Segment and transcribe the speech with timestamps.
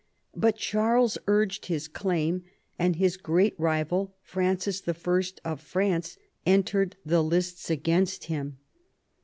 [0.35, 2.43] But Charles urged his claim,
[2.79, 4.95] and his great rival, Francis L
[5.45, 8.57] of France, entered the lists against him.